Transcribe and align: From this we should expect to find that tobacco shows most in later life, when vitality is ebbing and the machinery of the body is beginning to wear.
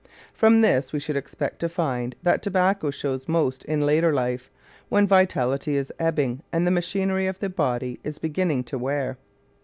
From 0.33 0.61
this 0.61 0.91
we 0.91 0.99
should 0.99 1.15
expect 1.15 1.59
to 1.59 1.69
find 1.69 2.15
that 2.23 2.41
tobacco 2.41 2.89
shows 2.89 3.27
most 3.27 3.63
in 3.65 3.81
later 3.85 4.11
life, 4.11 4.49
when 4.89 5.05
vitality 5.05 5.75
is 5.75 5.93
ebbing 5.99 6.41
and 6.51 6.65
the 6.65 6.71
machinery 6.71 7.27
of 7.27 7.37
the 7.37 7.51
body 7.51 7.99
is 8.03 8.17
beginning 8.17 8.63
to 8.63 8.79
wear. 8.79 9.19